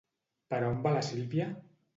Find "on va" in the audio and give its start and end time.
0.69-0.95